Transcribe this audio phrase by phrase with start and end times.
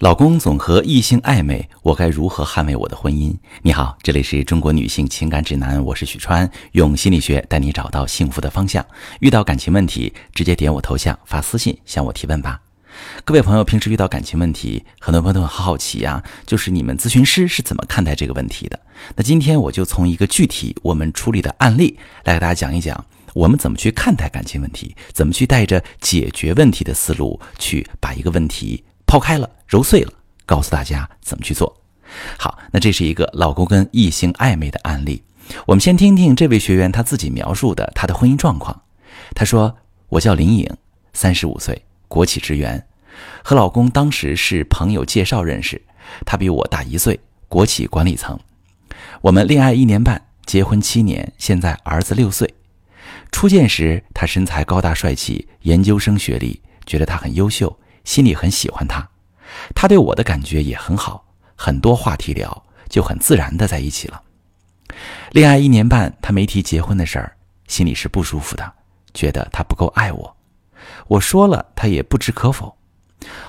[0.00, 3.34] 老公总和异性暧昧，我该如何捍卫我的婚姻？
[3.62, 8.84] 你好，这里是中国女性情感指南，我是许川，用心理学带你找到幸福的方向。
[9.20, 12.60] 遇到感情问题，直接点我头像发私信向我提问吧。
[13.24, 18.78] 各位朋友，平时遇到感情问题，很多朋友都很好奇呀，就是你们咨询师是怎么看待这个问题的？
[19.14, 23.02] 那今天我就从一个具体我们处理的案例来给大家讲一讲，
[23.32, 28.84] 我们怎么去看待感情问题，怎么去带着解决问题的思路去把一个问题。
[29.06, 30.12] 抛开了，揉碎了，
[30.44, 31.80] 告诉大家怎么去做。
[32.38, 35.22] 好，那这是一个老公跟异性暧昧的案例。
[35.64, 38.82] 我们先听听这位学员他自己描述的他的婚姻状况。
[39.34, 39.76] 他说
[40.10, 40.68] ：“我叫林颖，
[41.12, 42.84] 三十五岁，国企职员，
[43.44, 45.80] 和老公当时是朋友介绍认识。
[46.24, 47.18] 他比我大一岁，
[47.48, 48.38] 国企管理层。
[49.20, 52.52] 我们恋爱一年半，结婚七年，现在儿子六岁。
[53.30, 59.06] 初见时，他身材高大帅气，研究生学历，觉得他很优秀。”心里很喜欢他，
[59.74, 64.22] 他对我的感觉也很好，很多话题聊，就很自然的在一起了。
[65.32, 68.72] 恋爱一年半，他没提结婚的事儿，心里是不舒服的，
[69.12, 70.36] 觉得他不够爱我。
[71.08, 72.78] 我说了，他也不知可否。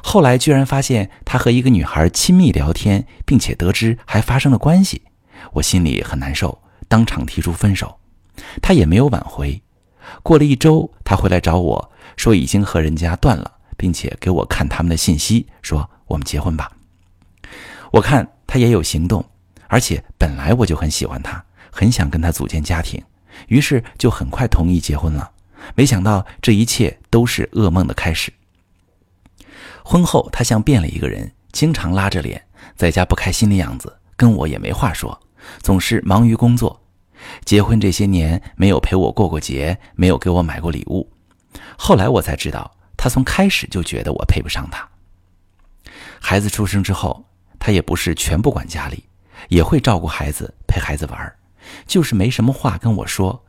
[0.04, 5.04] 后来居然发现他和一个女孩亲密聊天，并且得知还发生了关系，
[5.54, 8.00] 我心里很难受，当场提出分手。
[8.62, 9.62] 他也没有挽回。
[10.24, 13.57] 过了一周，他回来找我说已经和人家断了。
[13.78, 16.70] 并且给我看他们的信息，说我们结婚吧。
[17.92, 19.24] 我看他也有行动，
[19.68, 23.02] 而且本来我就很喜欢他，很想跟他组建家庭，
[23.48, 25.32] 于是就很快同意结婚了。
[25.76, 28.34] 没想到这一切都是噩梦的开始。
[29.84, 32.44] 婚后他像变了一个人，经常拉着脸，
[32.76, 35.18] 在家不开心的样子，跟我也没话说，
[35.62, 36.82] 总是忙于工作。
[37.46, 41.10] 结婚这些年没有陪我过过节，没有给我买过礼物。
[41.78, 42.70] 后来我才知道。
[43.08, 44.86] 他从开始就觉得我配不上他。
[46.20, 47.24] 孩子出生之后，
[47.58, 49.06] 他也不是全部管家里，
[49.48, 51.34] 也会照顾孩子，陪孩子玩，
[51.86, 53.42] 就是没什么话跟我说。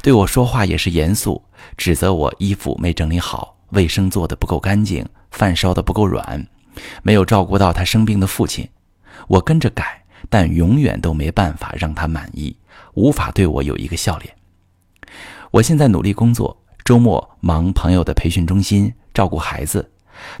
[0.00, 1.42] 对我说话也是严肃，
[1.76, 6.46] 指责我衣服没整理好，卫生做的不够干净，饭烧的不够软，
[7.02, 8.68] 没有照顾到他生病的父亲。
[9.26, 12.56] 我跟着改，但永远都没办法让他满意，
[12.94, 14.32] 无法对我有一个笑脸。
[15.50, 16.56] 我现在努力工作。
[16.82, 19.90] 周末忙朋友的培训中心，照顾孩子。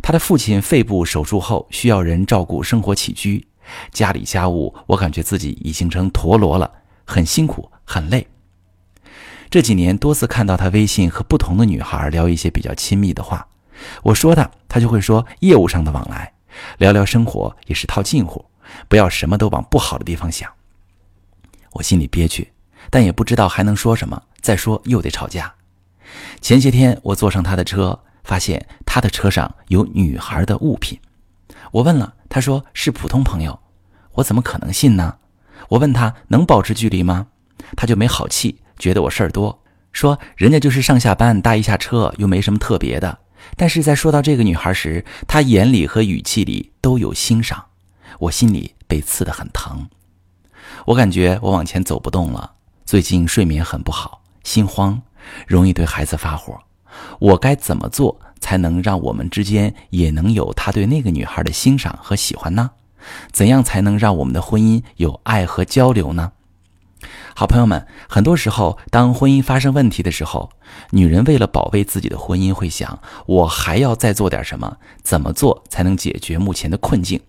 [0.02, 3.46] 他的父亲肺部手术后，需要人照顾生活起居，
[3.92, 6.70] 家里家务，我感觉自己已经成陀螺了，
[7.06, 8.26] 很辛苦，很累。
[9.48, 13.48] 这几年多次看到他微信和不同的女孩聊一些比较亲密的话，
[14.02, 16.32] 我说他，他就会说业务上的往来，
[16.78, 18.44] 聊聊生活也是套近乎，
[18.86, 20.48] 不要什么都往不好的地方想。
[21.72, 22.52] 我心里憋屈，
[22.90, 25.54] 但也不知道还能说什么，再说又得吵架。
[26.40, 30.98] 前些天我坐上他的车，发现他的车上有女孩的物品。
[31.72, 33.58] 我问了，他说是普通朋友。
[34.14, 35.18] 我怎么可能信呢？
[35.68, 37.28] 我问他能保持距离吗？
[37.76, 43.18] 他就没好气，觉得我事儿多，说人家就是上下班搭一下车，又没什么特别的。
[43.56, 47.64] 但是在说到这个女孩时，他眼里和语气里都有欣赏，
[48.18, 49.88] 我心里被刺得很疼。
[50.86, 52.52] 我感觉我往前走不动了，
[52.84, 55.00] 最近睡眠很不好，心慌。
[55.46, 56.58] 容易对孩子发火，
[57.18, 62.70] 我该怎么做才能让我们之间也能有他对那个女孩的欣赏和喜欢呢？
[63.32, 66.32] 怎样才能让我们的婚姻有爱和交流呢？
[67.34, 70.50] 好朋友们，很多时候当婚姻发生问题的时候，
[70.90, 74.76] 女人为了保卫自己的婚姻，会想我还要再做点什么？
[75.02, 77.20] 怎么做才能解决目前的困境？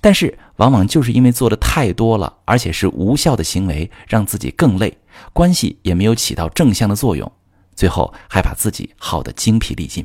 [0.00, 4.98] 但是往往就是因为做的太多了，而且是无效的行为，让自己更累。
[5.32, 7.30] 关系也没有起到正向的作用，
[7.76, 10.04] 最后还把自己耗得精疲力尽。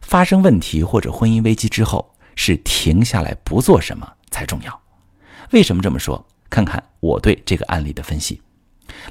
[0.00, 4.80] 发生问题或者婚姻危机之后，是停下来不做什么才重要。
[5.50, 6.24] 为什么这么说？
[6.50, 8.40] 看看我对这个案例的分析。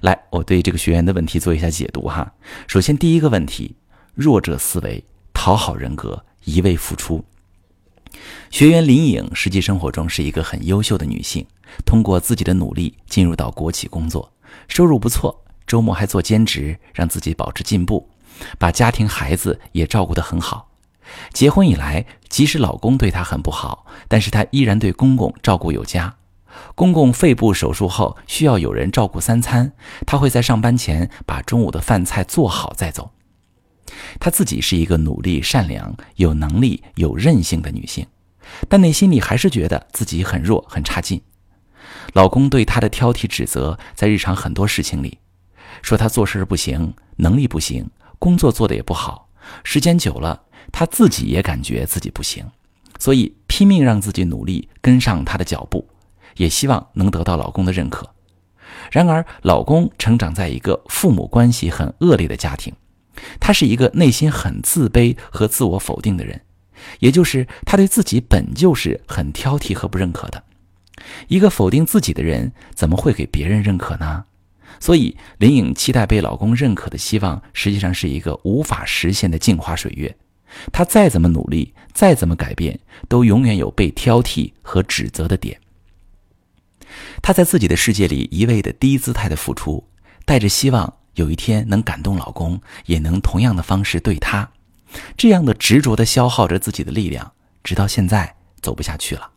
[0.01, 2.31] 来，我对这个学员的问题做一下解读哈。
[2.67, 3.75] 首先，第一个问题：
[4.15, 5.03] 弱者思维、
[5.33, 7.23] 讨好人格、一味付出。
[8.49, 11.45] 学员林颖实际生活中是一个很优秀的女性，
[11.85, 14.31] 通过自己的努力进入到国企工作。
[14.67, 18.09] 收入不错，周末还做兼职，让自己保持进步，
[18.57, 20.71] 把家庭孩子也照顾得很好。
[21.33, 26.15] 结婚以来，即使老公对她很不好，但是她依然对公公照顾有加。
[26.73, 29.71] 公公肺部手术后需要有人照顾三餐，
[30.05, 33.11] 她会在上班前把中午的饭菜做好再走。
[34.19, 38.05] 她自己是一个努力、善良、有能力、有韧性的女性，
[38.67, 41.21] 但内心里还是觉得自己很弱、很差劲。
[42.13, 45.19] 老公对她的挑剔指责，在日常很多事情里，
[45.81, 47.89] 说她做事不行，能力不行，
[48.19, 49.29] 工作做得也不好。
[49.63, 52.45] 时间久了，她自己也感觉自己不行，
[52.99, 55.87] 所以拼命让自己努力跟上他的脚步，
[56.35, 58.09] 也希望能得到老公的认可。
[58.91, 62.73] 然而，老公成长在一个父母关系很恶劣的家庭，
[63.39, 66.41] 他是一个内心很自卑和自我否定的人，
[66.99, 70.43] 也就是他对自己本就是很挑剔和不认可的。
[71.27, 74.25] 一个否定自己的人，怎么会给别人认可呢？
[74.79, 80.15] 所以，林颖期待被老公认可的希望，实际上是一个无法实现的镜花水月。
[80.71, 85.59] 她再怎么努力，再怎么改变，都永远有被挑剔和指责的点。
[87.21, 89.83] 她在自己的世界里一味的低姿态的付出，
[90.25, 94.49] 带着希望有一天能感动老公，也能同样的方式对他，
[95.17, 97.33] 这样的执着的消耗着自己的力量，
[97.63, 99.31] 直到现在走不下去了。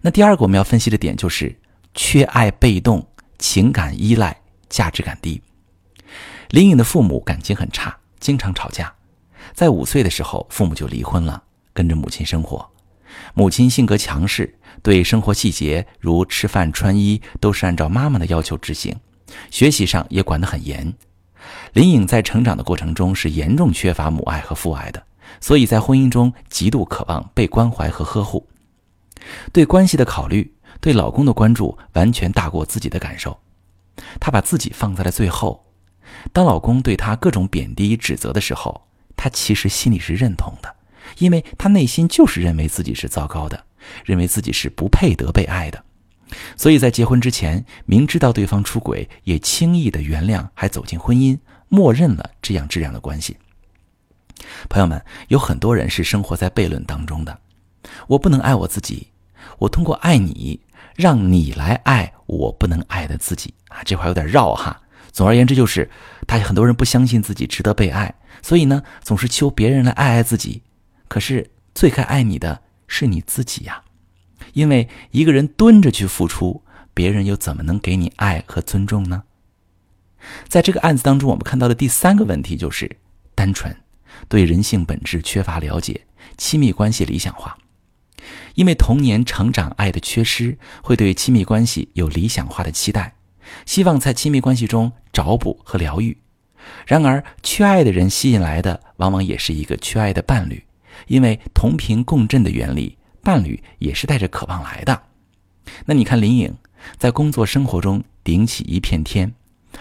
[0.00, 1.54] 那第二个我们要分析的点就是
[1.94, 3.06] 缺爱、被动、
[3.42, 5.42] 情感依赖、价值感低。
[6.50, 8.94] 林颖的父母感情很差，经常吵架。
[9.52, 11.42] 在五岁的时候，父母就离婚了，
[11.74, 12.70] 跟着母亲生活。
[13.34, 18.94] 母亲性格强势，对生活细节如吃饭、穿衣都是按照妈妈的要求执行，
[19.50, 20.94] 学习上也管得很严。
[21.72, 25.02] 林颖在成长的过程中是严重缺乏母爱和父爱的，
[25.40, 28.46] 所以在婚姻中极度渴望被关怀和呵护。
[29.52, 33.38] 对关系的考虑，对老公的关注完全大过自己的感受，
[34.18, 35.64] 她把自己放在了最后。
[36.32, 38.82] 当老公对她各种贬低指责的时候，
[39.16, 40.74] 她其实心里是认同的，
[41.18, 43.64] 因为她内心就是认为自己是糟糕的，
[44.04, 45.84] 认为自己是不配得被爱的。
[46.56, 51.38] 所以在结婚之前，明知道对方出轨，也轻易的原谅，还走进婚姻，
[51.68, 53.36] 默认了这样质量的关系。
[54.68, 57.38] 朋友们，有很多人是生活在悖论当中的，
[58.08, 59.11] 我不能爱我自己。
[59.58, 60.60] 我通过爱你，
[60.96, 63.82] 让你来爱我不能爱的自己啊！
[63.84, 64.82] 这话有点绕哈。
[65.12, 65.90] 总而言之，就是
[66.26, 70.62] 大家很多人不相信自己值得被爱，所以呢，总是求别人来爱爱自己。
[71.08, 73.82] 可是最该爱你的是你自己呀，
[74.54, 76.62] 因为一个人蹲着去付出，
[76.94, 79.24] 别人又怎么能给你爱和尊重呢？
[80.48, 82.96] 在这个案子当中，我们看到的第三个问题就是
[83.34, 83.76] 单纯，
[84.28, 86.06] 对人性本质缺乏了解，
[86.38, 87.58] 亲密关系理想化。
[88.54, 93.14] 因为童年成长爱的缺失，会对亲密关系有理想化的期待，
[93.66, 96.16] 希望在亲密关系中找补和疗愈。
[96.86, 100.64] 然而，缺爱的人吸引来的往往也是一个缺爱的伴侣，
[101.08, 105.02] 因为同频共振的原理，伴侣也是带着渴望来的。
[105.86, 106.54] 那你看林颖，
[106.98, 109.32] 在工作生活中顶起一片天，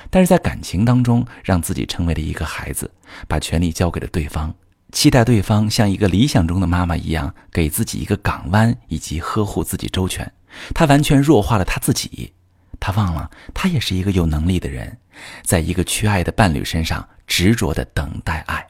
[0.09, 2.89] 但是在感情当中让自己成为了一个孩子，
[3.27, 4.53] 把权力交给了对方。
[4.91, 10.31] 期待对方像一个理想中的妈妈一样，给自己一个港湾，以及呵护自己周全。
[10.75, 12.33] 他完全弱化了他自己，
[12.79, 14.97] 他忘了他也是一个有能力的人，
[15.43, 18.67] 在一个缺爱的伴侣身上执着的等待爱。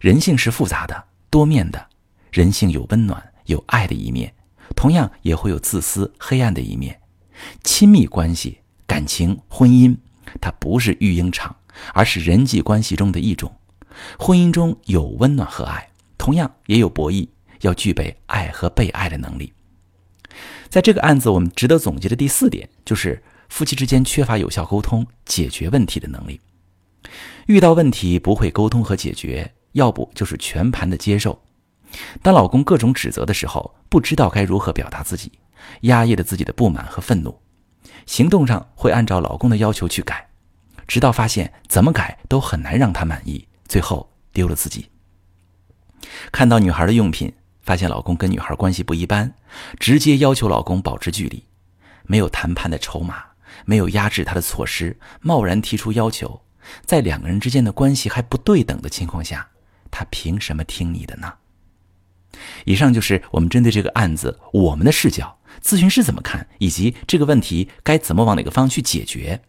[0.00, 1.86] 人性是复杂的、多面的，
[2.32, 4.32] 人性有温暖、有爱的一面，
[4.74, 6.98] 同样也会有自私、黑暗的一面。
[7.62, 9.94] 亲密关系、感情、婚姻，
[10.40, 11.54] 它不是育婴场，
[11.92, 13.54] 而是人际关系中的一种。
[14.18, 17.28] 婚姻中有温暖和爱，同样也有博弈，
[17.60, 19.52] 要具备爱和被爱的能力。
[20.68, 26.40] 在这个案子，我们值得总结的第四点就是夫妻之间缺乏有效沟通、解决问题的能力。
[27.46, 31.40] 遇到问题不会沟通和解决，要不就是全盘的接受。
[32.20, 35.30] 当老公各种指责的时候，不知道该如何表达自己，
[35.82, 37.38] 压抑了自己的不满和愤怒，
[38.04, 40.28] 行动上会按照老公的要求去改，
[40.88, 43.46] 直到发现怎么改都很难让他满意。
[43.68, 44.88] 最后丢了自己。
[46.30, 47.32] 看到女孩的用品，
[47.62, 49.34] 发现老公跟女孩关系不一般，
[49.78, 51.44] 直接要求老公保持距离，
[52.04, 53.24] 没有谈判的筹码，
[53.64, 56.42] 没有压制他的措施，贸然提出要求，
[56.84, 59.48] 在两个人之间的关系还不对等的情况下，
[59.90, 61.34] 他凭什么听你的呢？
[62.64, 69.42] 以上就是我们针对这个案子我们的视角，咨询师怎么看，以及这个问题该怎么往哪个方向去解决，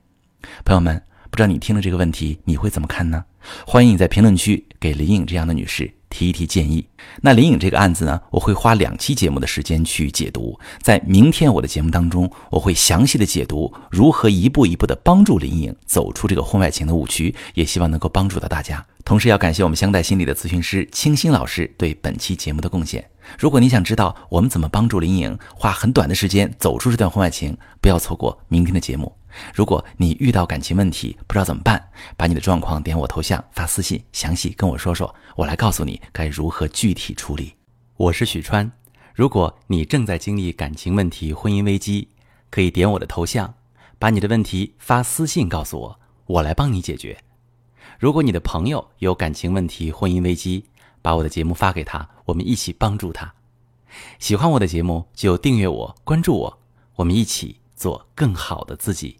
[0.65, 1.03] 朋友们。
[1.29, 3.25] 不知道你听了这个问题，你会怎么看呢？
[3.65, 6.87] 欢迎你在评论区给林颖这样的女士提一提建议。
[7.21, 10.59] 那林颖这个案子呢，我会花两期节目的时间去解读。
[10.81, 18.85] 在明天我的节目当中，我会详细的解读如何一步一步的帮助林颖走出这个婚外情的误区，也希望能够帮助到大家。
[19.03, 23.03] 同时要感谢我们相待心理的咨询师清新老师对本期节目的贡献。
[23.37, 29.13] 如果你想知道我们怎么帮助林颖花很短的时间走出这段婚外情，不要错过明天的节目。
[29.53, 37.53] 如果你遇到感情问题不知道怎么办，把你的状况点我头像发私信，详细跟我说说，我来告诉你该如何具体处理。
[37.95, 38.71] 我是许川，
[39.13, 42.07] 如果你正在经历感情问题、婚姻危机，
[42.49, 43.53] 可以点我的头像，
[43.99, 47.17] 把你的问题发私信告诉我，我来帮你解决。
[47.99, 50.65] 如果你的朋友有感情问题、婚姻危机，
[51.01, 53.33] 把我的节目发给他，我们一起帮助他。
[54.19, 56.59] 喜欢我的节目就订阅我、关注我，
[56.95, 59.17] 我们一起做更好的自己。